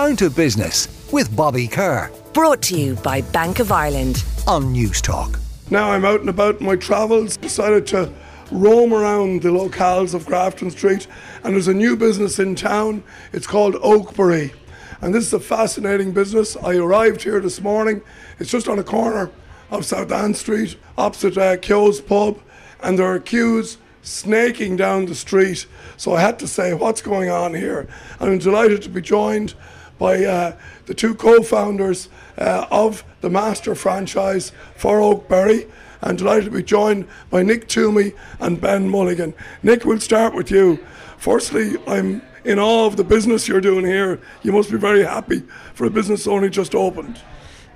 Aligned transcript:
Down 0.00 0.16
to 0.16 0.30
Business 0.30 0.88
with 1.12 1.36
Bobby 1.36 1.68
Kerr. 1.68 2.10
Brought 2.32 2.62
to 2.62 2.74
you 2.74 2.94
by 2.94 3.20
Bank 3.20 3.58
of 3.58 3.70
Ireland. 3.70 4.24
On 4.46 4.74
Newstalk. 4.74 5.38
Now 5.70 5.90
I'm 5.90 6.06
out 6.06 6.20
and 6.20 6.30
about 6.30 6.58
in 6.58 6.64
my 6.64 6.76
travels, 6.76 7.36
decided 7.36 7.86
to 7.88 8.10
roam 8.50 8.94
around 8.94 9.42
the 9.42 9.50
locales 9.50 10.14
of 10.14 10.24
Grafton 10.24 10.70
Street, 10.70 11.06
and 11.44 11.52
there's 11.52 11.68
a 11.68 11.74
new 11.74 11.98
business 11.98 12.38
in 12.38 12.54
town. 12.54 13.04
It's 13.34 13.46
called 13.46 13.74
Oakberry. 13.74 14.54
And 15.02 15.14
this 15.14 15.26
is 15.26 15.34
a 15.34 15.38
fascinating 15.38 16.12
business. 16.12 16.56
I 16.56 16.76
arrived 16.76 17.22
here 17.22 17.38
this 17.38 17.60
morning. 17.60 18.00
It's 18.38 18.50
just 18.50 18.68
on 18.68 18.78
a 18.78 18.82
corner 18.82 19.30
of 19.70 19.84
South 19.84 20.10
Anne 20.10 20.32
Street, 20.32 20.78
opposite 20.96 21.36
uh, 21.36 21.58
Keogh's 21.58 22.00
Pub, 22.00 22.40
and 22.82 22.98
there 22.98 23.06
are 23.06 23.20
queues 23.20 23.76
snaking 24.00 24.76
down 24.76 25.04
the 25.04 25.14
street. 25.14 25.66
So 25.98 26.14
I 26.14 26.22
had 26.22 26.38
to 26.38 26.48
say, 26.48 26.72
what's 26.72 27.02
going 27.02 27.28
on 27.28 27.52
here? 27.52 27.86
And 28.18 28.30
I'm 28.30 28.38
delighted 28.38 28.80
to 28.80 28.88
be 28.88 29.02
joined 29.02 29.52
by 30.00 30.24
uh, 30.24 30.56
the 30.86 30.94
two 30.94 31.14
co-founders 31.14 32.08
uh, 32.38 32.66
of 32.70 33.04
the 33.20 33.30
master 33.30 33.76
franchise 33.76 34.50
for 34.74 34.98
Oakberry. 34.98 35.70
I'm 36.02 36.16
delighted 36.16 36.46
to 36.46 36.50
be 36.50 36.62
joined 36.62 37.06
by 37.28 37.42
Nick 37.42 37.68
Toomey 37.68 38.12
and 38.40 38.58
Ben 38.58 38.88
Mulligan. 38.88 39.34
Nick, 39.62 39.84
we'll 39.84 40.00
start 40.00 40.34
with 40.34 40.50
you. 40.50 40.78
Firstly, 41.18 41.76
I'm 41.86 42.22
in 42.44 42.58
awe 42.58 42.86
of 42.86 42.96
the 42.96 43.04
business 43.04 43.46
you're 43.46 43.60
doing 43.60 43.84
here. 43.84 44.18
You 44.42 44.52
must 44.52 44.70
be 44.70 44.78
very 44.78 45.04
happy 45.04 45.40
for 45.74 45.84
a 45.84 45.90
business 45.90 46.26
only 46.26 46.48
just 46.48 46.74
opened. 46.74 47.20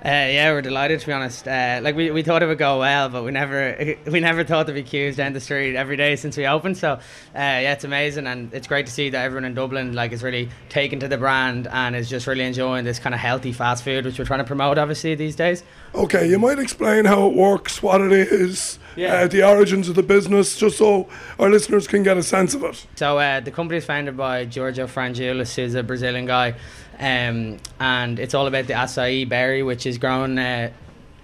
Uh, 0.05 0.29
yeah, 0.29 0.51
we're 0.51 0.61
delighted 0.61 0.99
to 0.99 1.07
be 1.07 1.11
honest. 1.11 1.47
Uh, 1.47 1.79
like 1.81 1.95
we, 1.95 2.11
we 2.11 2.21
thought 2.21 2.43
it 2.43 2.45
would 2.45 2.59
go 2.59 2.77
well, 2.77 3.09
but 3.09 3.23
we 3.23 3.31
never 3.31 3.95
we 4.05 4.19
never 4.19 4.43
thought 4.43 4.67
there'd 4.67 4.75
be 4.75 4.83
queues 4.83 5.15
down 5.15 5.33
the 5.33 5.39
street 5.39 5.75
every 5.75 5.97
day 5.97 6.15
since 6.15 6.37
we 6.37 6.45
opened. 6.45 6.77
So 6.77 6.91
uh, 6.91 6.99
yeah, 7.33 7.73
it's 7.73 7.83
amazing 7.83 8.27
and 8.27 8.53
it's 8.53 8.67
great 8.67 8.85
to 8.85 8.91
see 8.91 9.09
that 9.09 9.25
everyone 9.25 9.45
in 9.45 9.55
Dublin 9.55 9.93
like 9.93 10.11
is 10.11 10.21
really 10.21 10.51
taken 10.69 10.99
to 10.99 11.07
the 11.07 11.17
brand 11.17 11.65
and 11.65 11.95
is 11.95 12.07
just 12.07 12.27
really 12.27 12.43
enjoying 12.43 12.85
this 12.85 12.99
kind 12.99 13.15
of 13.15 13.19
healthy 13.19 13.51
fast 13.51 13.83
food 13.83 14.05
which 14.05 14.19
we're 14.19 14.25
trying 14.25 14.41
to 14.41 14.45
promote 14.45 14.77
obviously 14.77 15.15
these 15.15 15.35
days. 15.35 15.63
Okay, 15.95 16.29
you 16.29 16.37
might 16.37 16.59
explain 16.59 17.05
how 17.05 17.25
it 17.27 17.33
works, 17.33 17.81
what 17.81 17.99
it 17.99 18.11
is, 18.11 18.77
Yeah. 18.95 19.13
uh, 19.15 19.27
the 19.27 19.43
origins 19.43 19.89
of 19.89 19.95
the 19.95 20.03
business, 20.03 20.57
just 20.57 20.77
so 20.77 21.07
our 21.39 21.49
listeners 21.49 21.87
can 21.87 22.03
get 22.03 22.17
a 22.17 22.23
sense 22.23 22.53
of 22.53 22.63
it. 22.63 22.85
So 22.95 23.17
uh, 23.19 23.39
the 23.39 23.51
company 23.51 23.77
is 23.77 23.85
founded 23.85 24.15
by 24.15 24.45
Giorgio 24.45 24.87
Frangulis, 24.87 25.55
who's 25.55 25.75
a 25.75 25.83
Brazilian 25.83 26.25
guy, 26.25 26.55
um, 26.99 27.57
and 27.79 28.19
it's 28.19 28.33
all 28.33 28.47
about 28.47 28.67
the 28.67 28.73
acai 28.73 29.27
berry, 29.27 29.63
which 29.63 29.85
is 29.85 29.97
grown 29.97 30.37
uh, 30.37 30.71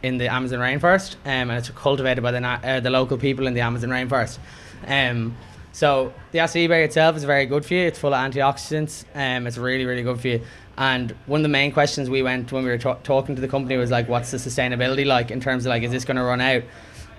in 0.04 0.18
the 0.18 0.28
Amazon 0.28 0.60
rainforest, 0.60 1.16
um, 1.26 1.50
and 1.50 1.54
it's 1.54 1.70
cultivated 1.70 2.22
by 2.22 2.32
the 2.32 2.40
na- 2.42 2.60
uh, 2.64 2.80
the 2.80 2.90
local 2.90 3.18
people 3.18 3.48
in 3.48 3.54
the 3.54 3.62
Amazon 3.62 3.90
rainforest. 3.90 4.40
Um, 4.88 5.36
so 5.72 6.14
the 6.32 6.40
acai 6.40 6.68
berry 6.68 6.84
itself 6.84 7.16
is 7.16 7.24
very 7.24 7.46
good 7.46 7.66
for 7.66 7.74
you. 7.76 7.88
It's 7.88 8.00
full 8.00 8.14
of 8.14 8.32
antioxidants. 8.32 9.06
Um, 9.16 9.48
it's 9.48 9.58
really 9.58 9.86
really 9.86 10.04
good 10.04 10.20
for 10.20 10.28
you. 10.28 10.42
And 10.78 11.12
one 11.28 11.42
of 11.42 11.44
the 11.44 11.50
main 11.50 11.72
questions 11.72 12.10
we 12.10 12.24
went 12.24 12.52
when 12.52 12.64
we 12.64 12.70
were 12.70 12.78
ta- 12.78 12.98
talking 13.04 13.36
to 13.36 13.42
the 13.42 13.48
company 13.48 13.78
was 13.78 13.92
like, 13.92 14.10
what's 14.10 14.32
the 14.32 14.38
sustainability 14.38 15.06
like 15.06 15.30
in 15.30 15.40
terms 15.40 15.66
of 15.66 15.70
like, 15.70 15.84
is 15.84 15.92
this 15.92 16.06
going 16.06 16.18
to 16.18 16.24
run 16.24 16.42
out? 16.42 16.64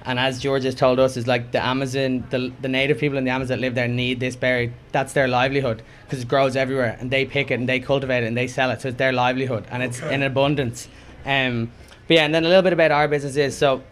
And 0.05 0.19
as 0.19 0.41
George 0.41 0.64
has 0.64 0.75
told 0.75 0.98
us, 0.98 1.17
is 1.17 1.27
like 1.27 1.53
the 1.53 1.64
Amazon, 1.64 2.25
the, 2.31 2.53
the 2.61 2.69
native 2.69 2.98
people 2.98 3.19
in 3.19 3.25
the 3.25 3.31
Amazon 3.31 3.58
that 3.58 3.61
live 3.61 3.75
there 3.75 3.86
need 3.89 4.19
this 4.20 4.34
berry. 4.34 4.72
That's 4.91 5.12
their 5.12 5.28
livelihood 5.28 5.83
because 6.05 6.22
it 6.22 6.28
grows 6.28 6.56
everywhere, 6.56 6.97
and 6.98 7.11
they 7.11 7.25
pick 7.25 7.50
it 7.50 7.55
and 7.55 7.69
they 7.69 7.78
cultivate 7.81 8.25
it 8.25 8.27
and 8.27 8.36
they 8.36 8.48
sell 8.48 8.70
it. 8.70 8.80
So 8.80 8.89
it's 8.89 8.98
their 8.98 9.12
livelihood, 9.12 9.64
and 9.70 9.83
it's 9.83 10.03
Okay. 10.03 10.14
in 10.14 10.23
abundance. 10.23 10.89
Um, 11.25 11.70
but 12.08 12.14
yeah, 12.17 12.25
and 12.25 12.34
then 12.34 12.45
a 12.45 12.48
little 12.48 12.62
bit 12.62 12.73
about 12.73 12.91
our 12.91 13.06
business 13.06 13.36
is 13.36 13.56
so 13.56 13.83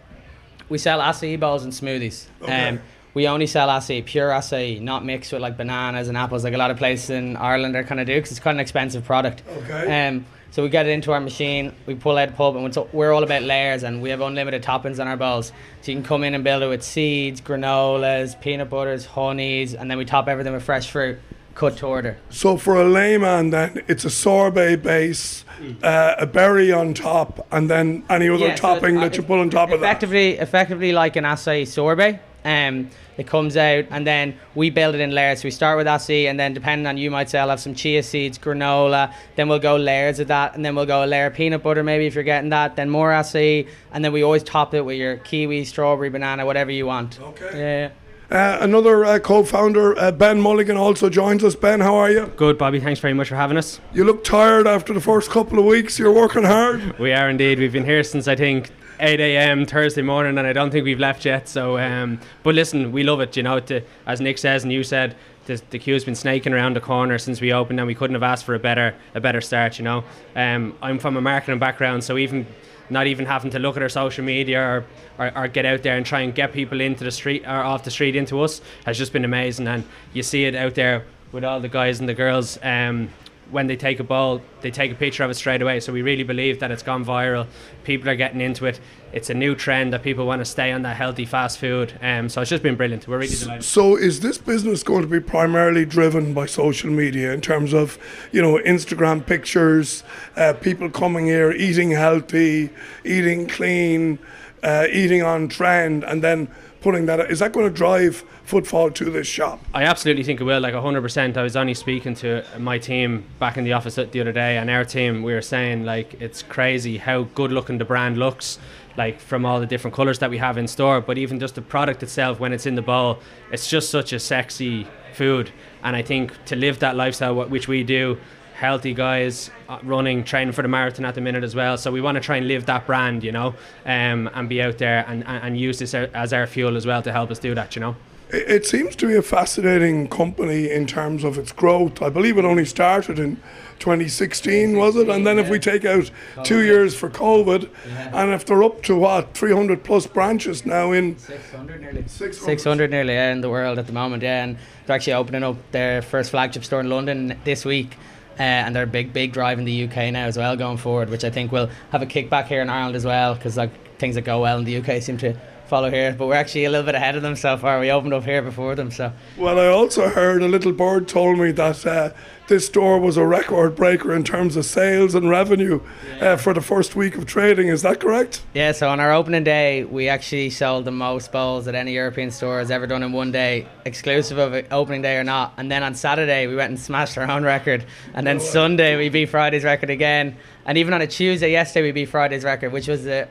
we 0.67 0.77
sell 0.77 0.99
acai 0.99 1.39
bowls 1.39 1.63
and 1.63 1.71
smoothies. 1.73 2.25
Okay. 2.41 2.67
Um, 2.69 2.81
we 3.13 3.27
only 3.27 3.47
sell 3.47 3.67
acai, 3.69 4.03
pure 4.05 4.29
acai, 4.31 4.81
not 4.81 5.05
mixed 5.05 5.31
with 5.31 5.41
like 5.41 5.55
bananas 5.57 6.07
and 6.09 6.17
apples, 6.17 6.43
like 6.43 6.53
a 6.53 6.57
lot 6.57 6.71
of 6.71 6.77
places 6.77 7.09
in 7.09 7.37
Ireland 7.37 7.75
are 7.75 7.83
kind 7.83 7.99
of 8.01 8.07
do, 8.07 8.15
because 8.15 8.31
it's 8.31 8.39
quite 8.39 8.55
an 8.55 8.59
expensive 8.59 9.05
product. 9.05 9.43
Okay. 9.63 10.07
Um, 10.07 10.25
so 10.51 10.61
we 10.63 10.69
get 10.69 10.85
it 10.85 10.89
into 10.91 11.11
our 11.13 11.19
machine, 11.21 11.73
we 11.85 11.95
pull 11.95 12.17
out 12.17 12.27
the 12.29 12.35
pulp, 12.35 12.55
and 12.55 12.77
we're 12.93 13.11
all 13.13 13.23
about 13.23 13.41
layers, 13.43 13.83
and 13.83 14.01
we 14.01 14.09
have 14.09 14.21
unlimited 14.21 14.61
toppings 14.61 14.99
on 14.99 15.07
our 15.07 15.17
bowls. 15.17 15.51
So 15.81 15.91
you 15.91 15.97
can 15.97 16.03
come 16.03 16.23
in 16.23 16.35
and 16.35 16.43
build 16.43 16.61
it 16.61 16.67
with 16.67 16.83
seeds, 16.83 17.39
granolas, 17.41 18.39
peanut 18.39 18.69
butters, 18.69 19.05
honeys, 19.05 19.73
and 19.73 19.89
then 19.89 19.97
we 19.97 20.05
top 20.05 20.27
everything 20.27 20.53
with 20.53 20.63
fresh 20.63 20.89
fruit, 20.91 21.19
cut 21.55 21.77
to 21.77 21.87
order. 21.87 22.17
So 22.29 22.57
for 22.57 22.75
a 22.81 22.83
layman, 22.83 23.49
then 23.51 23.81
it's 23.87 24.03
a 24.05 24.09
sorbet 24.09 24.77
base, 24.77 25.45
uh, 25.83 26.15
a 26.17 26.25
berry 26.25 26.71
on 26.71 26.93
top, 26.93 27.47
and 27.51 27.69
then 27.69 28.03
any 28.09 28.27
other 28.29 28.47
Yeah, 28.47 28.55
topping 28.55 28.97
it- 28.97 28.99
that 29.01 29.17
you 29.17 29.23
put 29.23 29.39
on 29.39 29.49
top 29.49 29.71
of 29.71 29.79
that. 29.79 29.85
effectively, 29.85 30.37
Effectively 30.37 30.91
like 30.91 31.15
an 31.15 31.23
acai 31.23 31.65
sorbet. 31.65 32.19
Um, 32.43 32.89
it 33.17 33.27
comes 33.27 33.55
out 33.55 33.85
and 33.91 34.05
then 34.07 34.35
we 34.55 34.69
build 34.69 34.95
it 34.95 35.01
in 35.01 35.11
layers. 35.11 35.41
So 35.41 35.45
we 35.45 35.51
start 35.51 35.77
with 35.77 35.85
acai 35.85 36.25
and 36.25 36.39
then 36.39 36.53
depending 36.53 36.87
on 36.87 36.97
you 36.97 37.11
might 37.11 37.29
say 37.29 37.39
I'll 37.39 37.49
have 37.49 37.59
some 37.59 37.75
chia 37.75 38.01
seeds, 38.01 38.39
granola, 38.39 39.13
then 39.35 39.47
we'll 39.47 39.59
go 39.59 39.75
layers 39.75 40.19
of 40.19 40.27
that 40.29 40.55
and 40.55 40.65
then 40.65 40.75
we'll 40.75 40.87
go 40.87 41.03
a 41.03 41.07
layer 41.07 41.27
of 41.27 41.33
peanut 41.35 41.61
butter 41.61 41.83
maybe 41.83 42.07
if 42.07 42.15
you're 42.15 42.23
getting 42.23 42.49
that, 42.49 42.75
then 42.75 42.89
more 42.89 43.11
acai 43.11 43.67
and 43.91 44.03
then 44.03 44.11
we 44.11 44.23
always 44.23 44.43
top 44.43 44.73
it 44.73 44.81
with 44.81 44.97
your 44.97 45.17
kiwi, 45.17 45.65
strawberry, 45.65 46.09
banana, 46.09 46.45
whatever 46.45 46.71
you 46.71 46.87
want. 46.87 47.19
Okay. 47.19 47.59
Yeah. 47.59 47.91
Uh, 48.31 48.59
another 48.61 49.03
uh, 49.03 49.19
co-founder, 49.19 49.99
uh, 49.99 50.09
Ben 50.09 50.39
Mulligan, 50.39 50.77
also 50.77 51.09
joins 51.09 51.43
us. 51.43 51.53
Ben, 51.53 51.81
how 51.81 51.95
are 51.95 52.09
you? 52.09 52.27
Good, 52.37 52.57
Bobby. 52.57 52.79
Thanks 52.79 53.01
very 53.01 53.13
much 53.13 53.27
for 53.27 53.35
having 53.35 53.57
us. 53.57 53.81
You 53.93 54.05
look 54.05 54.23
tired 54.23 54.67
after 54.67 54.93
the 54.93 55.01
first 55.01 55.29
couple 55.29 55.59
of 55.59 55.65
weeks. 55.65 55.99
You're 55.99 56.13
working 56.13 56.45
hard. 56.45 56.97
We 56.99 57.11
are 57.11 57.29
indeed. 57.29 57.59
We've 57.59 57.73
been 57.73 57.83
here 57.83 58.03
since 58.05 58.29
I 58.29 58.37
think 58.37 58.71
8 59.01 59.19
a.m. 59.19 59.65
Thursday 59.65 60.03
morning, 60.03 60.37
and 60.37 60.47
I 60.47 60.53
don't 60.53 60.69
think 60.69 60.85
we've 60.85 60.99
left 60.99 61.25
yet. 61.25 61.49
So, 61.49 61.77
um, 61.77 62.19
but 62.43 62.55
listen, 62.55 62.91
we 62.91 63.03
love 63.03 63.19
it. 63.19 63.35
You 63.35 63.43
know, 63.43 63.59
to, 63.59 63.81
as 64.05 64.21
Nick 64.21 64.37
says 64.37 64.63
and 64.63 64.71
you 64.71 64.83
said, 64.83 65.15
the, 65.45 65.61
the 65.71 65.79
queue's 65.79 66.05
been 66.05 66.15
snaking 66.15 66.53
around 66.53 66.75
the 66.75 66.81
corner 66.81 67.17
since 67.17 67.41
we 67.41 67.51
opened, 67.51 67.79
and 67.79 67.87
we 67.87 67.95
couldn't 67.95 68.13
have 68.13 68.23
asked 68.23 68.45
for 68.45 68.53
a 68.53 68.59
better 68.59 68.95
a 69.15 69.19
better 69.19 69.41
start. 69.41 69.79
You 69.79 69.85
know, 69.85 70.03
um, 70.35 70.77
I'm 70.81 70.99
from 70.99 71.17
a 71.17 71.21
marketing 71.21 71.59
background, 71.59 72.03
so 72.03 72.17
even 72.17 72.45
not 72.91 73.07
even 73.07 73.25
having 73.25 73.49
to 73.51 73.59
look 73.59 73.75
at 73.77 73.81
our 73.81 73.89
social 73.89 74.23
media 74.23 74.61
or, 74.61 74.85
or, 75.17 75.37
or 75.37 75.47
get 75.47 75.65
out 75.65 75.81
there 75.81 75.95
and 75.97 76.05
try 76.05 76.21
and 76.21 76.35
get 76.35 76.51
people 76.51 76.81
into 76.81 77.03
the 77.03 77.11
street 77.11 77.43
or 77.45 77.63
off 77.63 77.85
the 77.85 77.91
street 77.91 78.15
into 78.15 78.41
us 78.41 78.61
has 78.85 78.97
just 78.97 79.13
been 79.13 79.23
amazing. 79.23 79.67
And 79.67 79.85
you 80.13 80.21
see 80.23 80.43
it 80.43 80.55
out 80.55 80.75
there 80.75 81.05
with 81.31 81.45
all 81.45 81.61
the 81.61 81.69
guys 81.69 82.01
and 82.01 82.09
the 82.09 82.13
girls. 82.13 82.59
Um, 82.61 83.09
when 83.51 83.67
they 83.67 83.75
take 83.75 83.99
a 83.99 84.03
ball, 84.03 84.41
they 84.61 84.71
take 84.71 84.91
a 84.91 84.95
picture 84.95 85.23
of 85.23 85.29
it 85.29 85.35
straight 85.35 85.61
away. 85.61 85.79
So 85.79 85.93
we 85.93 86.01
really 86.01 86.23
believe 86.23 86.59
that 86.59 86.71
it's 86.71 86.83
gone 86.83 87.05
viral. 87.05 87.47
People 87.83 88.09
are 88.09 88.15
getting 88.15 88.41
into 88.41 88.65
it. 88.65 88.79
It's 89.13 89.29
a 89.29 89.33
new 89.33 89.55
trend 89.55 89.91
that 89.93 90.03
people 90.03 90.25
want 90.25 90.39
to 90.39 90.45
stay 90.45 90.71
on 90.71 90.83
that 90.83 90.95
healthy 90.95 91.25
fast 91.25 91.59
food. 91.59 91.93
Um, 92.01 92.29
so 92.29 92.41
it's 92.41 92.49
just 92.49 92.63
been 92.63 92.75
brilliant. 92.75 93.07
We're 93.07 93.19
really 93.19 93.35
delighted. 93.35 93.63
So 93.63 93.97
is 93.97 94.21
this 94.21 94.37
business 94.37 94.83
going 94.83 95.01
to 95.01 95.07
be 95.07 95.19
primarily 95.19 95.85
driven 95.85 96.33
by 96.33 96.45
social 96.45 96.89
media 96.89 97.33
in 97.33 97.41
terms 97.41 97.73
of, 97.73 97.97
you 98.31 98.41
know, 98.41 98.57
Instagram 98.65 99.25
pictures, 99.25 100.03
uh, 100.37 100.53
people 100.53 100.89
coming 100.89 101.25
here, 101.25 101.51
eating 101.51 101.91
healthy, 101.91 102.69
eating 103.03 103.47
clean, 103.47 104.17
uh, 104.63 104.87
eating 104.91 105.23
on 105.23 105.49
trend, 105.49 106.03
and 106.03 106.23
then 106.23 106.47
putting 106.81 107.05
that? 107.05 107.31
Is 107.31 107.39
that 107.39 107.53
going 107.53 107.67
to 107.67 107.73
drive 107.73 108.25
footfall 108.43 108.91
to 108.91 109.05
this 109.05 109.27
shop? 109.27 109.63
I 109.73 109.83
absolutely 109.83 110.23
think 110.23 110.41
it 110.41 110.43
will, 110.43 110.59
like 110.59 110.73
100%. 110.73 111.37
I 111.37 111.43
was 111.43 111.55
only 111.55 111.73
speaking 111.73 112.15
to 112.15 112.43
my 112.59 112.77
team 112.77 113.23
back 113.39 113.57
in 113.57 113.63
the 113.63 113.73
office 113.73 113.95
the 113.95 114.19
other 114.19 114.31
day, 114.31 114.57
and 114.57 114.69
our 114.69 114.83
team, 114.83 115.23
we 115.23 115.33
were 115.33 115.41
saying, 115.41 115.85
like, 115.85 116.19
it's 116.19 116.41
crazy 116.41 116.97
how 116.97 117.23
good 117.23 117.51
looking 117.51 117.77
the 117.77 117.85
brand 117.85 118.17
looks, 118.17 118.59
like, 118.97 119.19
from 119.19 119.45
all 119.45 119.59
the 119.59 119.65
different 119.65 119.95
colours 119.95 120.19
that 120.19 120.29
we 120.29 120.37
have 120.39 120.57
in 120.57 120.67
store. 120.67 120.99
But 120.99 121.17
even 121.17 121.39
just 121.39 121.55
the 121.55 121.61
product 121.61 122.03
itself, 122.03 122.39
when 122.39 122.51
it's 122.51 122.65
in 122.65 122.75
the 122.75 122.81
bowl, 122.81 123.19
it's 123.51 123.69
just 123.69 123.89
such 123.89 124.11
a 124.11 124.19
sexy 124.19 124.87
food. 125.13 125.51
And 125.83 125.95
I 125.95 126.01
think 126.01 126.33
to 126.45 126.55
live 126.55 126.79
that 126.79 126.95
lifestyle, 126.95 127.35
which 127.45 127.67
we 127.67 127.83
do, 127.83 128.17
healthy 128.61 128.93
guys 128.93 129.49
uh, 129.69 129.79
running, 129.81 130.23
training 130.23 130.53
for 130.53 130.61
the 130.61 130.67
marathon 130.67 131.03
at 131.03 131.15
the 131.15 131.21
minute 131.21 131.43
as 131.43 131.55
well. 131.55 131.79
So 131.79 131.91
we 131.91 131.99
want 131.99 132.15
to 132.15 132.21
try 132.21 132.37
and 132.37 132.47
live 132.47 132.67
that 132.67 132.85
brand, 132.85 133.23
you 133.23 133.31
know, 133.31 133.55
um, 133.87 134.29
and 134.35 134.47
be 134.47 134.61
out 134.61 134.77
there 134.77 135.03
and, 135.07 135.25
and, 135.25 135.43
and 135.45 135.59
use 135.59 135.79
this 135.79 135.95
as 135.95 136.31
our 136.31 136.45
fuel 136.45 136.77
as 136.77 136.85
well 136.85 137.01
to 137.01 137.11
help 137.11 137.31
us 137.31 137.39
do 137.39 137.55
that, 137.55 137.75
you 137.75 137.79
know. 137.79 137.95
It 138.29 138.49
it 138.61 138.65
seems 138.67 138.95
to 138.97 139.07
be 139.07 139.15
a 139.15 139.23
fascinating 139.23 140.07
company 140.07 140.69
in 140.69 140.85
terms 140.85 141.23
of 141.23 141.39
its 141.39 141.51
growth. 141.51 142.03
I 142.03 142.09
believe 142.09 142.37
it 142.37 142.45
only 142.45 142.65
started 142.65 143.17
in 143.17 143.37
2016, 143.79 144.77
was 144.77 144.95
it? 144.95 145.09
And 145.09 145.25
then 145.25 145.39
if 145.39 145.49
we 145.49 145.57
take 145.57 145.83
out 145.83 146.11
two 146.43 146.61
years 146.61 146.95
for 146.95 147.09
COVID, 147.09 147.67
and 148.13 148.31
if 148.31 148.45
they're 148.45 148.63
up 148.63 148.83
to 148.83 148.95
what 148.95 149.33
300 149.33 149.83
plus 149.83 150.05
branches 150.05 150.67
now 150.67 150.91
in 150.91 151.17
600 151.17 151.81
nearly. 151.81 152.03
600. 152.07 152.45
600 152.45 152.91
nearly 152.91 153.13
yeah, 153.13 153.31
in 153.31 153.41
the 153.41 153.49
world 153.49 153.79
at 153.79 153.87
the 153.87 153.93
moment, 153.93 154.21
yeah. 154.21 154.43
And 154.43 154.57
they're 154.85 154.95
actually 154.95 155.13
opening 155.13 155.43
up 155.43 155.57
their 155.71 156.03
first 156.03 156.29
flagship 156.29 156.63
store 156.63 156.79
in 156.79 156.89
London 156.89 157.39
this 157.43 157.65
week. 157.65 157.97
Uh, 158.39 158.43
and 158.43 158.75
they're 158.75 158.83
a 158.83 158.87
big, 158.87 159.13
big 159.13 159.33
drive 159.33 159.59
in 159.59 159.65
the 159.65 159.83
UK 159.83 160.11
now 160.11 160.25
as 160.25 160.37
well 160.37 160.55
going 160.55 160.77
forward, 160.77 161.09
which 161.09 161.23
I 161.23 161.29
think 161.29 161.51
will 161.51 161.69
have 161.91 162.01
a 162.01 162.05
kickback 162.05 162.47
here 162.47 162.61
in 162.61 162.69
Ireland 162.69 162.95
as 162.95 163.05
well, 163.05 163.35
because 163.35 163.57
like 163.57 163.71
things 163.97 164.15
that 164.15 164.21
go 164.21 164.41
well 164.41 164.57
in 164.57 164.65
the 164.65 164.77
UK 164.77 165.01
seem 165.01 165.17
to 165.17 165.35
follow 165.71 165.89
here, 165.89 166.13
but 166.17 166.27
we're 166.27 166.35
actually 166.35 166.65
a 166.65 166.69
little 166.69 166.85
bit 166.85 166.95
ahead 166.95 167.15
of 167.15 167.21
them 167.21 167.33
so 167.33 167.55
far. 167.55 167.79
We 167.79 167.89
opened 167.91 168.13
up 168.13 168.25
here 168.25 168.41
before 168.41 168.75
them, 168.75 168.91
so 168.91 169.13
Well, 169.37 169.57
I 169.57 169.67
also 169.67 170.09
heard 170.09 170.43
a 170.43 170.47
little 170.49 170.73
bird 170.73 171.07
told 171.07 171.39
me 171.39 171.53
that 171.53 171.85
uh, 171.85 172.09
this 172.49 172.65
store 172.65 172.99
was 172.99 173.15
a 173.15 173.25
record 173.25 173.77
breaker 173.77 174.13
in 174.13 174.25
terms 174.25 174.57
of 174.57 174.65
sales 174.65 175.15
and 175.15 175.29
revenue 175.29 175.79
uh, 176.19 176.35
for 176.35 176.53
the 176.53 176.59
first 176.59 176.97
week 176.97 177.15
of 177.15 177.25
trading. 177.25 177.69
Is 177.69 177.83
that 177.83 178.01
correct? 178.01 178.41
yeah. 178.53 178.73
So 178.73 178.89
on 178.89 178.99
our 178.99 179.13
opening 179.13 179.45
day, 179.45 179.85
we 179.85 180.09
actually 180.09 180.49
sold 180.49 180.83
the 180.83 180.91
most 180.91 181.31
bowls 181.31 181.63
that 181.63 181.75
any 181.75 181.93
European 181.93 182.31
store 182.31 182.59
has 182.59 182.69
ever 182.69 182.85
done 182.85 183.01
in 183.01 183.13
one 183.13 183.31
day, 183.31 183.65
exclusive 183.85 184.39
of 184.39 184.65
opening 184.71 185.01
day 185.01 185.15
or 185.15 185.23
not. 185.23 185.53
And 185.55 185.71
then 185.71 185.83
on 185.83 185.95
Saturday, 185.95 186.47
we 186.47 186.55
went 186.55 186.71
and 186.71 186.79
smashed 186.79 187.17
our 187.17 187.31
own 187.31 187.45
record, 187.45 187.85
and 188.13 188.27
then 188.27 188.41
Sunday 188.41 188.97
we 188.97 189.07
beat 189.07 189.29
Friday's 189.29 189.63
record 189.63 189.89
again, 189.89 190.35
and 190.65 190.77
even 190.77 190.93
on 190.93 191.01
a 191.01 191.07
Tuesday 191.07 191.49
yesterday 191.49 191.83
we 191.83 191.91
beat 191.93 192.09
Friday's 192.09 192.43
record, 192.43 192.73
which 192.73 192.89
was 192.89 193.05
the 193.05 193.29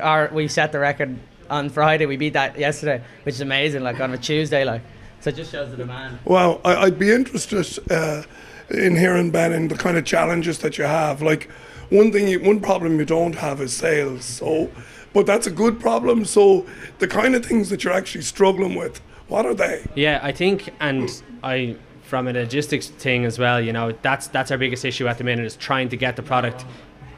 our 0.00 0.30
we 0.32 0.46
set 0.46 0.70
the 0.70 0.78
record 0.78 1.18
on 1.50 1.68
Friday. 1.68 2.06
We 2.06 2.16
beat 2.16 2.32
that 2.32 2.58
yesterday, 2.58 3.02
which 3.24 3.34
is 3.34 3.40
amazing. 3.40 3.82
Like 3.82 4.00
on 4.00 4.12
a 4.12 4.18
Tuesday, 4.18 4.64
like 4.64 4.82
so 5.20 5.30
it 5.30 5.36
just 5.36 5.52
shows 5.52 5.70
the 5.70 5.76
demand. 5.76 6.18
Well, 6.24 6.60
I, 6.64 6.76
I'd 6.76 6.98
be 6.98 7.10
interested 7.10 7.78
uh, 7.90 8.22
in 8.70 8.96
hearing 8.96 9.30
Ben 9.30 9.52
in 9.52 9.68
the 9.68 9.74
kind 9.76 9.98
of 9.98 10.04
challenges 10.04 10.58
that 10.60 10.78
you 10.78 10.84
have. 10.84 11.20
Like 11.20 11.50
one 11.90 12.10
thing, 12.12 12.28
you, 12.28 12.40
one 12.40 12.60
problem 12.60 12.98
you 12.98 13.04
don't 13.04 13.34
have 13.34 13.60
is 13.60 13.76
sales. 13.76 14.24
So, 14.24 14.70
but 15.12 15.26
that's 15.26 15.46
a 15.46 15.50
good 15.50 15.78
problem. 15.78 16.24
So 16.24 16.66
the 17.00 17.08
kind 17.08 17.34
of 17.34 17.44
things 17.44 17.68
that 17.68 17.84
you're 17.84 17.92
actually 17.92 18.22
struggling 18.22 18.76
with, 18.76 19.00
what 19.28 19.44
are 19.44 19.54
they? 19.54 19.84
Yeah, 19.94 20.20
I 20.22 20.32
think, 20.32 20.70
and 20.80 21.10
I 21.42 21.76
from 22.02 22.26
a 22.26 22.32
logistics 22.32 22.88
thing 22.88 23.24
as 23.24 23.38
well. 23.38 23.60
You 23.60 23.72
know, 23.72 23.92
that's 24.02 24.28
that's 24.28 24.50
our 24.50 24.58
biggest 24.58 24.84
issue 24.84 25.06
at 25.06 25.18
the 25.18 25.24
minute 25.24 25.44
is 25.44 25.56
trying 25.56 25.88
to 25.90 25.96
get 25.96 26.16
the 26.16 26.22
product 26.22 26.64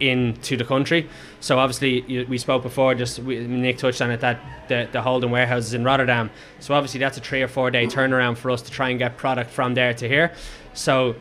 into 0.02 0.56
the 0.56 0.64
country. 0.64 1.08
So 1.40 1.58
obviously, 1.58 2.02
you, 2.02 2.26
we 2.28 2.38
spoke 2.38 2.62
before. 2.62 2.94
Just 2.94 3.20
we, 3.20 3.38
Nick 3.46 3.78
touched 3.78 4.02
on 4.02 4.10
it 4.10 4.20
that 4.20 4.40
the 4.68 4.88
the 4.90 5.00
Holden 5.00 5.30
warehouse 5.30 5.66
is 5.66 5.74
in 5.74 5.84
Rotterdam. 5.84 6.30
So 6.60 6.74
obviously, 6.74 7.00
that's 7.00 7.16
a 7.18 7.20
three 7.20 7.42
or 7.42 7.48
four 7.48 7.70
day 7.70 7.86
turnaround 7.86 8.36
for 8.36 8.50
us 8.50 8.62
to 8.62 8.70
try 8.70 8.90
and 8.90 8.98
get 8.98 9.16
product 9.16 9.50
from 9.50 9.74
there 9.74 9.94
to 9.94 10.08
here. 10.08 10.32
So 10.74 11.14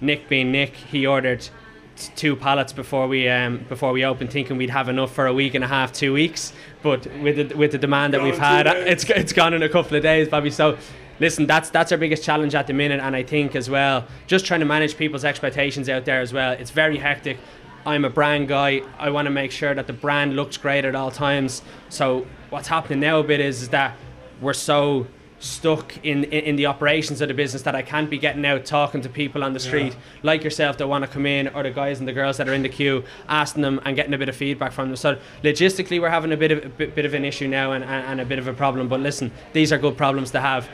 Nick 0.00 0.28
being 0.28 0.52
Nick, 0.52 0.74
he 0.74 1.06
ordered 1.06 1.48
t- 1.96 2.12
two 2.16 2.36
pallets 2.36 2.72
before 2.72 3.08
we 3.08 3.28
um, 3.28 3.64
before 3.68 3.92
we 3.92 4.04
opened, 4.04 4.30
thinking 4.30 4.56
we'd 4.56 4.70
have 4.70 4.88
enough 4.88 5.12
for 5.12 5.26
a 5.26 5.32
week 5.32 5.54
and 5.54 5.64
a 5.64 5.68
half, 5.68 5.92
two 5.92 6.12
weeks. 6.12 6.52
But 6.82 7.06
with 7.20 7.48
the, 7.48 7.56
with 7.56 7.72
the 7.72 7.78
demand 7.78 8.14
that 8.14 8.18
Gone 8.18 8.30
we've 8.30 8.38
had, 8.38 8.66
it's 8.66 9.04
it's 9.10 9.32
gone 9.32 9.54
in 9.54 9.62
a 9.62 9.68
couple 9.68 9.96
of 9.96 10.02
days, 10.02 10.28
Bobby. 10.28 10.50
So. 10.50 10.76
Listen, 11.18 11.46
that's 11.46 11.70
that's 11.70 11.92
our 11.92 11.96
biggest 11.96 12.22
challenge 12.22 12.54
at 12.54 12.66
the 12.66 12.74
minute, 12.74 13.00
and 13.00 13.16
I 13.16 13.22
think 13.22 13.56
as 13.56 13.70
well, 13.70 14.06
just 14.26 14.44
trying 14.44 14.60
to 14.60 14.66
manage 14.66 14.98
people's 14.98 15.24
expectations 15.24 15.88
out 15.88 16.04
there 16.04 16.20
as 16.20 16.30
well. 16.30 16.52
It's 16.52 16.70
very 16.70 16.98
hectic. 16.98 17.38
I'm 17.86 18.04
a 18.04 18.10
brand 18.10 18.48
guy. 18.48 18.82
I 18.98 19.10
want 19.10 19.26
to 19.26 19.30
make 19.30 19.52
sure 19.52 19.72
that 19.72 19.86
the 19.86 19.92
brand 19.92 20.34
looks 20.34 20.56
great 20.56 20.84
at 20.84 20.96
all 20.96 21.12
times. 21.12 21.62
So 21.88 22.26
what's 22.50 22.66
happening 22.66 22.98
now 22.98 23.20
a 23.20 23.24
bit 23.24 23.40
is, 23.40 23.62
is 23.62 23.68
that 23.68 23.96
we're 24.40 24.52
so 24.52 25.06
stuck 25.38 25.94
in, 26.04 26.24
in 26.24 26.44
in 26.44 26.56
the 26.56 26.64
operations 26.64 27.20
of 27.20 27.28
the 27.28 27.34
business 27.34 27.62
that 27.62 27.74
I 27.74 27.82
can't 27.82 28.08
be 28.08 28.16
getting 28.16 28.44
out 28.46 28.64
talking 28.64 29.02
to 29.02 29.08
people 29.10 29.44
on 29.44 29.52
the 29.52 29.60
street 29.60 29.94
like 30.22 30.42
yourself 30.42 30.78
that 30.78 30.88
want 30.88 31.04
to 31.04 31.10
come 31.10 31.26
in 31.26 31.48
or 31.48 31.62
the 31.62 31.70
guys 31.70 31.98
and 31.98 32.08
the 32.08 32.14
girls 32.14 32.38
that 32.38 32.48
are 32.48 32.54
in 32.54 32.62
the 32.62 32.70
queue 32.70 33.04
asking 33.28 33.60
them 33.60 33.78
and 33.84 33.94
getting 33.94 34.14
a 34.14 34.18
bit 34.18 34.30
of 34.30 34.36
feedback 34.36 34.72
from 34.72 34.88
them. 34.88 34.96
So 34.96 35.18
logistically 35.44 36.00
we're 36.00 36.08
having 36.08 36.32
a 36.32 36.38
bit 36.38 36.52
of 36.52 36.64
a 36.64 36.68
bit, 36.70 36.94
bit 36.94 37.04
of 37.04 37.12
an 37.12 37.24
issue 37.24 37.48
now 37.48 37.72
and, 37.72 37.84
and, 37.84 38.06
and 38.06 38.20
a 38.20 38.24
bit 38.24 38.38
of 38.38 38.48
a 38.48 38.54
problem. 38.54 38.88
But 38.88 39.00
listen, 39.00 39.30
these 39.52 39.72
are 39.72 39.78
good 39.78 39.96
problems 39.96 40.30
to 40.30 40.40
have. 40.40 40.68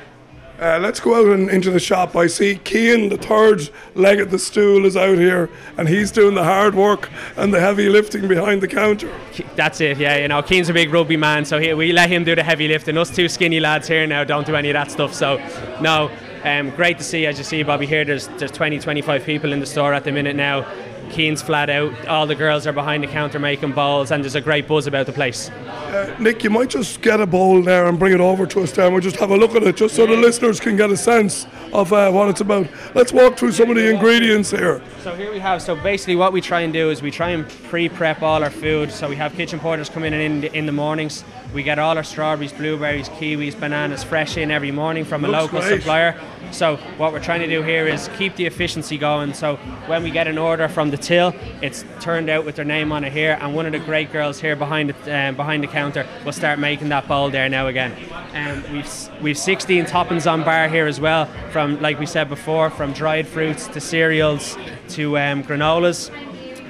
Uh, 0.60 0.78
let's 0.78 1.00
go 1.00 1.14
out 1.14 1.32
and 1.32 1.50
into 1.50 1.70
the 1.70 1.81
shop. 1.81 2.14
I 2.14 2.28
see 2.28 2.56
Kean, 2.56 3.08
the 3.08 3.16
third 3.16 3.69
leg 3.94 4.20
of 4.20 4.31
the 4.31 4.38
stool, 4.38 4.87
is 4.87 4.96
out 4.96 5.19
here, 5.19 5.50
and 5.76 5.88
he's 5.88 6.10
doing 6.10 6.34
the 6.34 6.44
hard 6.44 6.75
work 6.75 7.10
and 7.37 7.52
the 7.52 7.58
heavy 7.58 7.88
lifting 7.88 8.28
behind 8.28 8.60
the 8.60 8.69
counter. 8.69 9.12
That's 9.56 9.81
it, 9.81 9.99
yeah. 9.99 10.19
You 10.19 10.28
know, 10.28 10.40
Keane's 10.40 10.69
a 10.69 10.72
big 10.72 10.93
rugby 10.93 11.16
man, 11.16 11.44
so 11.44 11.58
he, 11.58 11.75
we 11.75 11.93
let 11.93 12.10
him 12.10 12.22
do 12.22 12.37
the 12.37 12.44
heavy 12.44 12.69
lifting. 12.69 12.96
Us 12.96 13.14
two 13.14 13.28
skinny 13.28 13.60
lads 13.60 13.88
here 13.88 14.06
now 14.06 14.25
don't 14.25 14.46
do 14.46 14.54
any 14.54 14.70
of 14.70 14.75
that 14.75 14.90
stuff. 14.90 15.14
So, 15.14 15.38
no, 15.81 16.10
um, 16.44 16.70
great 16.70 16.98
to 16.98 17.05
see. 17.05 17.26
As 17.26 17.38
you 17.38 17.44
see, 17.44 17.62
Bobby, 17.62 17.87
here 17.87 18.05
there's 18.05 18.28
there's 18.28 18.52
20, 18.52 18.78
25 18.78 19.25
people 19.25 19.52
in 19.52 19.60
the 19.60 19.66
store 19.66 19.94
at 19.94 20.05
the 20.05 20.12
minute 20.12 20.37
now. 20.37 20.66
Keane's 21.12 21.43
flat 21.43 21.69
out. 21.70 22.09
All 22.09 22.26
the 22.26 22.35
girls 22.35 22.67
are 22.67 22.73
behind 22.73 23.03
the 23.05 23.06
counter 23.06 23.38
making 23.38 23.73
balls, 23.73 24.11
and 24.11 24.25
there's 24.25 24.35
a 24.35 24.41
great 24.41 24.67
buzz 24.67 24.87
about 24.87 25.06
the 25.06 25.12
place. 25.12 25.50
Uh, 25.50 26.17
Nick, 26.19 26.43
you 26.43 26.50
might 26.50 26.70
just 26.70 27.03
get 27.03 27.20
a 27.20 27.26
bowl 27.26 27.62
there 27.62 27.87
and 27.87 27.99
bring 27.99 28.14
it 28.14 28.20
over 28.20 28.47
to 28.47 28.62
us 28.62 28.73
there, 28.73 28.87
and 28.87 28.94
we'll 28.94 29.03
just 29.03 29.17
have 29.17 29.31
a 29.31 29.37
look 29.37 29.55
at 29.55 29.62
it, 29.62 29.76
just 29.76 29.94
so 29.94 30.06
the 30.06 30.17
listeners 30.17 30.59
can 30.59 30.75
get 30.75 30.91
a 30.91 30.97
sense 30.97 31.47
of 31.73 31.93
uh, 31.93 32.11
what 32.11 32.31
it's 32.31 32.41
about. 32.41 32.67
Let's 32.94 33.12
walk 33.12 33.37
through 33.37 33.53
some 33.53 33.69
of 33.70 33.76
the 33.76 33.91
ingredients 33.91 34.50
here. 34.50 34.82
So 35.03 35.14
here 35.14 35.31
we 35.31 35.38
have. 35.38 35.61
So 35.61 35.76
basically, 35.76 36.17
what 36.17 36.32
we 36.32 36.41
try 36.41 36.62
and 36.62 36.73
do 36.73 36.91
is 36.91 37.03
we 37.03 37.11
try 37.11 37.31
and 37.31 37.47
pre-prep 37.69 38.23
all 38.23 38.43
our 38.43 38.50
food. 38.50 38.91
So 38.91 39.08
we 39.08 39.17
have 39.17 39.35
kitchen 39.35 39.61
porters 39.61 39.91
come 39.91 40.05
in 40.05 40.15
in 40.15 40.41
the, 40.41 40.56
in 40.56 40.65
the 40.65 40.73
mornings. 40.73 41.25
We 41.53 41.62
get 41.62 41.79
all 41.79 41.97
our 41.99 42.05
strawberries, 42.05 42.53
blueberries, 42.53 43.11
kiwis, 43.11 43.58
bananas 43.58 44.03
fresh 44.03 44.38
in 44.38 44.50
every 44.50 44.70
morning 44.70 45.05
from 45.05 45.25
a 45.25 45.29
Looks 45.29 45.53
local 45.53 45.61
great. 45.61 45.81
supplier. 45.81 46.19
So 46.53 46.76
what 46.97 47.12
we're 47.12 47.23
trying 47.23 47.41
to 47.41 47.47
do 47.47 47.62
here 47.62 47.87
is 47.87 48.08
keep 48.17 48.37
the 48.37 48.47
efficiency 48.47 48.97
going. 48.97 49.35
So 49.35 49.56
when 49.87 50.03
we 50.03 50.11
get 50.11 50.26
an 50.29 50.38
order 50.38 50.69
from 50.69 50.91
the 50.91 50.97
till, 51.02 51.34
it's 51.60 51.84
turned 52.00 52.31
out 52.31 52.44
with 52.44 52.56
their 52.56 52.64
name 52.64 52.93
on 52.93 53.04
it 53.04 53.12
here, 53.12 53.37
and 53.40 53.54
one 53.54 53.66
of 53.66 53.72
the 53.72 53.78
great 53.78 54.12
girls 54.12 54.40
here 54.40 54.56
behind 54.56 54.90
the 54.90 55.14
um, 55.19 55.37
behind 55.37 55.62
the 55.62 55.66
counter 55.66 56.06
will 56.25 56.32
start 56.32 56.58
making 56.58 56.88
that 56.90 57.06
bowl 57.08 57.31
there 57.31 57.49
now 57.49 57.66
again. 57.66 57.93
Um, 58.34 58.62
we've 58.72 58.88
we've 59.20 59.38
16 59.38 59.84
toppings 59.87 60.31
on 60.31 60.43
bar 60.44 60.69
here 60.69 60.87
as 60.87 61.00
well, 61.00 61.26
from 61.50 61.81
like 61.81 61.99
we 61.99 62.06
said 62.06 62.28
before, 62.28 62.70
from 62.70 62.93
dried 62.93 63.26
fruits 63.26 63.66
to 63.69 63.81
cereals 63.81 64.56
to 64.90 65.19
um, 65.19 65.43
granolas. 65.44 66.10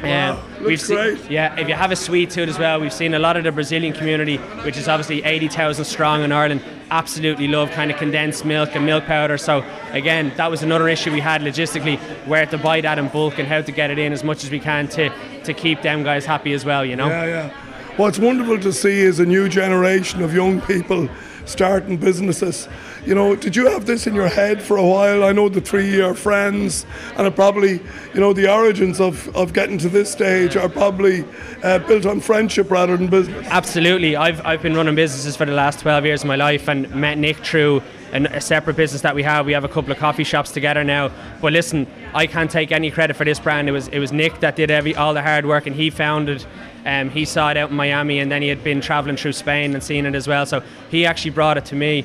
Wow, 0.02 0.32
Um, 0.58 0.64
looks 0.64 0.82
seen- 0.82 0.96
great. 0.96 1.30
yeah, 1.30 1.54
if 1.60 1.68
you 1.68 1.74
have 1.74 1.92
a 1.92 1.96
sweet 1.96 2.30
tooth 2.30 2.48
as 2.48 2.58
well, 2.58 2.80
we've 2.80 2.92
seen 2.92 3.14
a 3.14 3.20
lot 3.20 3.36
of 3.36 3.44
the 3.44 3.52
Brazilian 3.52 3.92
community, 3.92 4.38
which 4.64 4.76
is 4.76 4.88
obviously 4.88 5.22
80,000 5.22 5.84
strong 5.84 6.24
in 6.24 6.32
Ireland, 6.32 6.60
absolutely 6.92 7.48
love 7.48 7.70
kind 7.70 7.90
of 7.90 7.96
condensed 7.96 8.44
milk 8.44 8.76
and 8.76 8.84
milk 8.84 9.04
powder. 9.06 9.38
So, 9.38 9.64
again, 9.90 10.32
that 10.36 10.50
was 10.50 10.62
another 10.62 10.88
issue 10.88 11.10
we 11.10 11.20
had 11.20 11.40
logistically 11.40 11.98
where 12.26 12.44
to 12.46 12.58
buy 12.58 12.82
that 12.82 12.98
in 12.98 13.08
bulk 13.08 13.38
and 13.38 13.48
how 13.48 13.62
to 13.62 13.72
get 13.72 13.90
it 13.90 13.98
in 13.98 14.12
as 14.12 14.22
much 14.22 14.44
as 14.44 14.50
we 14.50 14.60
can 14.60 14.86
to, 14.88 15.10
to 15.44 15.54
keep 15.54 15.80
them 15.80 16.04
guys 16.04 16.26
happy 16.26 16.52
as 16.52 16.64
well, 16.64 16.84
you 16.84 16.94
know? 16.94 17.08
Yeah, 17.08 17.24
yeah. 17.24 17.48
What's 17.96 18.18
wonderful 18.18 18.58
to 18.60 18.72
see 18.72 19.00
is 19.00 19.20
a 19.20 19.26
new 19.26 19.48
generation 19.48 20.22
of 20.22 20.34
young 20.34 20.60
people 20.60 21.08
starting 21.44 21.96
businesses. 21.96 22.68
You 23.04 23.14
know, 23.14 23.34
did 23.34 23.56
you 23.56 23.66
have 23.66 23.86
this 23.86 24.06
in 24.06 24.14
your 24.14 24.28
head 24.28 24.62
for 24.62 24.76
a 24.76 24.86
while? 24.86 25.24
I 25.24 25.32
know 25.32 25.48
the 25.48 25.60
three 25.60 26.00
are 26.00 26.14
friends, 26.14 26.86
and 27.16 27.26
it 27.26 27.34
probably, 27.34 27.80
you 28.14 28.20
know, 28.20 28.32
the 28.32 28.52
origins 28.52 29.00
of, 29.00 29.34
of 29.36 29.52
getting 29.52 29.78
to 29.78 29.88
this 29.88 30.10
stage 30.10 30.56
are 30.56 30.68
probably 30.68 31.24
uh, 31.62 31.78
built 31.80 32.06
on 32.06 32.20
friendship 32.20 32.70
rather 32.70 32.96
than 32.96 33.08
business. 33.08 33.46
Absolutely. 33.48 34.16
I've, 34.16 34.44
I've 34.46 34.62
been 34.62 34.74
running 34.74 34.94
businesses 34.94 35.36
for 35.36 35.46
the 35.46 35.52
last 35.52 35.80
12 35.80 36.04
years 36.04 36.22
of 36.22 36.28
my 36.28 36.36
life 36.36 36.68
and 36.68 36.88
met 36.94 37.18
Nick 37.18 37.38
through 37.38 37.82
an, 38.12 38.26
a 38.26 38.40
separate 38.40 38.76
business 38.76 39.02
that 39.02 39.14
we 39.14 39.22
have. 39.22 39.46
We 39.46 39.52
have 39.52 39.64
a 39.64 39.68
couple 39.68 39.90
of 39.90 39.98
coffee 39.98 40.24
shops 40.24 40.52
together 40.52 40.84
now. 40.84 41.10
But 41.40 41.52
listen, 41.52 41.86
I 42.14 42.26
can't 42.26 42.50
take 42.50 42.70
any 42.70 42.90
credit 42.90 43.16
for 43.16 43.24
this 43.24 43.40
brand. 43.40 43.68
It 43.68 43.72
was 43.72 43.88
it 43.88 43.98
was 43.98 44.12
Nick 44.12 44.40
that 44.40 44.54
did 44.54 44.70
every 44.70 44.94
all 44.94 45.14
the 45.14 45.22
hard 45.22 45.46
work 45.46 45.66
and 45.66 45.74
he 45.74 45.90
founded. 45.90 46.44
Um, 46.84 47.10
he 47.10 47.24
saw 47.24 47.50
it 47.50 47.56
out 47.56 47.70
in 47.70 47.76
Miami 47.76 48.18
and 48.18 48.30
then 48.30 48.42
he 48.42 48.48
had 48.48 48.64
been 48.64 48.80
traveling 48.80 49.16
through 49.16 49.32
Spain 49.32 49.74
and 49.74 49.82
seen 49.82 50.06
it 50.06 50.14
as 50.14 50.26
well. 50.26 50.46
So 50.46 50.62
he 50.90 51.06
actually 51.06 51.30
brought 51.30 51.56
it 51.56 51.64
to 51.66 51.76
me. 51.76 52.04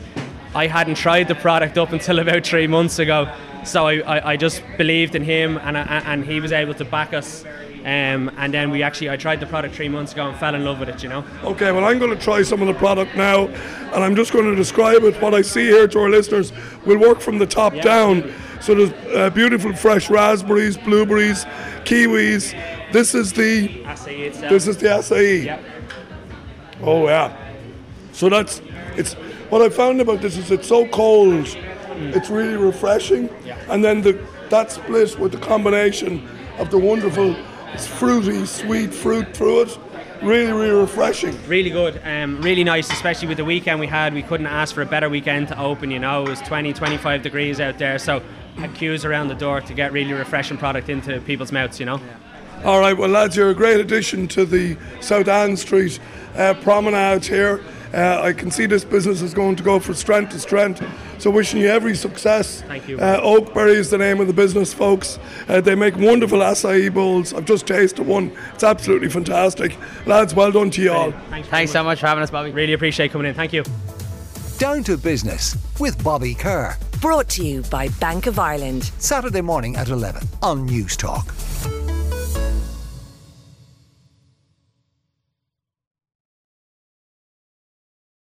I 0.53 0.68
hadn't 0.68 0.95
tried 0.95 1.27
the 1.27 1.35
product 1.35 1.77
up 1.77 1.91
until 1.91 2.19
about 2.27 2.45
three 2.45 2.68
months 2.68 3.00
ago. 3.00 3.33
So 3.65 3.88
I, 3.88 4.00
I, 4.00 4.31
I 4.31 4.38
just 4.38 4.63
believed 4.77 5.15
in 5.15 5.24
him 5.24 5.57
and, 5.57 5.77
I, 5.77 5.81
and 5.81 6.24
he 6.24 6.39
was 6.39 6.51
able 6.51 6.74
to 6.75 6.85
back 6.85 7.13
us. 7.13 7.44
Um, 7.88 8.29
and 8.38 8.53
then 8.53 8.69
we 8.69 8.83
actually, 8.83 9.09
I 9.09 9.16
tried 9.18 9.40
the 9.40 9.45
product 9.45 9.73
three 9.75 9.87
months 9.87 10.11
ago 10.11 10.28
and 10.28 10.37
fell 10.37 10.56
in 10.56 10.66
love 10.66 10.80
with 10.80 10.90
it, 10.90 11.04
you 11.04 11.09
know. 11.09 11.23
Okay, 11.44 11.71
well, 11.71 11.85
I'm 11.85 11.99
going 11.99 12.11
to 12.16 12.21
try 12.21 12.42
some 12.44 12.61
of 12.61 12.68
the 12.68 12.73
product 12.73 13.16
now, 13.16 13.47
and 13.47 14.04
I'm 14.04 14.13
just 14.13 14.33
going 14.33 14.44
to 14.45 14.56
describe 14.56 15.04
it. 15.04 15.21
What 15.21 15.33
I 15.33 15.42
see 15.42 15.68
here 15.68 15.87
to 15.87 15.99
our 15.99 16.09
listeners 16.09 16.52
we'll 16.85 16.99
work 16.99 17.21
from 17.21 17.37
the 17.37 17.45
top 17.45 17.73
Yeah, 17.73 17.83
down. 17.83 18.33
So 18.59 18.75
there's 18.75 18.92
uh, 19.16 19.30
beautiful 19.30 19.73
fresh 19.73 20.09
raspberries, 20.09 20.78
blueberries, 20.78 21.45
kiwis. 21.85 22.54
This 22.91 23.13
is 23.13 23.33
the 23.33 23.67
Acai 23.83 24.19
itself. 24.19 24.49
this 24.49 24.67
is 24.67 24.77
the 24.77 24.87
acai. 24.87 25.45
Yep. 25.45 25.63
Oh 26.81 27.07
yeah. 27.07 27.35
So 28.13 28.29
that's 28.29 28.61
it's 28.95 29.13
what 29.49 29.61
I 29.61 29.69
found 29.69 30.01
about 30.01 30.21
this 30.21 30.37
is 30.37 30.51
it's 30.51 30.67
so 30.67 30.87
cold. 30.87 31.47
It's 31.99 32.29
really 32.29 32.56
refreshing. 32.57 33.29
Yeah. 33.45 33.57
And 33.69 33.83
then 33.83 34.01
the 34.01 34.19
that 34.49 34.71
split 34.71 35.19
with 35.19 35.31
the 35.33 35.39
combination 35.39 36.27
of 36.57 36.69
the 36.71 36.77
wonderful 36.77 37.35
fruity, 37.77 38.45
sweet 38.45 38.94
fruit 38.94 39.35
through 39.35 39.61
it. 39.63 39.79
Really, 40.23 40.51
really 40.51 40.71
refreshing. 40.71 41.37
Really 41.47 41.69
good, 41.69 42.01
um, 42.03 42.41
really 42.41 42.63
nice, 42.63 42.91
especially 42.91 43.27
with 43.27 43.37
the 43.37 43.45
weekend 43.45 43.79
we 43.79 43.85
had. 43.85 44.15
We 44.15 44.23
couldn't 44.23 44.47
ask 44.47 44.73
for 44.73 44.81
a 44.81 44.85
better 44.85 45.09
weekend 45.09 45.47
to 45.49 45.59
open, 45.59 45.91
you 45.91 45.99
know. 45.99 46.23
It 46.25 46.29
was 46.29 46.41
20, 46.41 46.73
25 46.73 47.21
degrees 47.21 47.59
out 47.59 47.77
there, 47.77 47.99
so 47.99 48.23
had 48.57 48.73
queues 48.73 49.06
around 49.06 49.27
the 49.27 49.35
door 49.35 49.61
to 49.61 49.73
get 49.75 49.91
really 49.91 50.13
refreshing 50.13 50.57
product 50.57 50.89
into 50.89 51.21
people's 51.21 51.51
mouths, 51.51 51.79
you 51.79 51.85
know. 51.85 51.99
All 52.64 52.80
right, 52.80 52.97
well, 52.97 53.09
lads, 53.09 53.35
you're 53.35 53.49
a 53.49 53.56
great 53.56 53.80
addition 53.80 54.28
to 54.30 54.45
the 54.45 54.78
South 54.99 55.28
Anne 55.28 55.56
Street 55.56 55.99
uh, 56.35 56.54
promenade 56.56 57.26
here. 57.26 57.64
Uh, 57.94 58.21
I 58.21 58.33
can 58.33 58.52
see 58.52 58.66
this 58.66 58.83
business 58.83 59.21
is 59.21 59.33
going 59.33 59.56
to 59.56 59.64
go 59.64 59.80
from 59.80 59.95
strength 59.95 60.31
to 60.31 60.40
strength. 60.40 60.83
So 61.19 61.31
wishing 61.31 61.61
you 61.61 61.68
every 61.68 61.95
success. 61.95 62.61
Thank 62.64 62.87
you. 62.87 62.99
Uh, 62.99 63.21
Oakberry 63.21 63.76
is 63.76 63.90
the 63.90 63.97
name 63.97 64.19
of 64.19 64.28
the 64.28 64.33
business, 64.33 64.73
folks. 64.73 65.18
Uh, 65.47 65.61
they 65.61 65.76
make 65.76 65.95
wonderful 65.95 66.40
acai 66.40 66.94
bowls. 66.94 67.33
I've 67.33 67.45
just 67.45 67.66
tasted 67.66 68.06
one. 68.06 68.31
It's 68.54 68.64
absolutely 68.64 69.09
fantastic. 69.09 69.76
Lads, 70.06 70.35
well 70.35 70.52
done 70.52 70.69
to 70.71 70.81
you 70.81 70.92
all. 70.92 71.11
Thanks, 71.30 71.47
Thanks 71.47 71.71
so 71.71 71.83
much 71.83 71.99
for 72.02 72.07
having 72.07 72.23
us, 72.23 72.30
Bobby. 72.30 72.52
Really 72.52 72.73
appreciate 72.73 73.11
coming 73.11 73.28
in. 73.28 73.33
Thank 73.33 73.54
you. 73.54 73.64
Down 74.57 74.83
to 74.83 74.97
Business 74.97 75.56
with 75.80 76.04
Bobby 76.04 76.33
Kerr. 76.33 76.76
Brought 77.02 77.30
to 77.30 77.45
you 77.45 77.61
by 77.64 77.87
Bank 77.99 78.28
of 78.28 78.40
Ireland. 78.40 78.92
Saturday 78.97 79.42
morning 79.42 79.76
at 79.76 79.90
11 79.90 80.28
on 80.42 80.68
Newstalk. 80.68 81.46